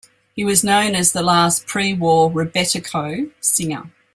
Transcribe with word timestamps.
He 0.33 0.43
was 0.43 0.63
known 0.63 0.95
as 0.95 1.11
the 1.11 1.21
last 1.21 1.67
pre-war 1.67 2.31
"rebetiko" 2.31 3.29
singer. 3.39 3.91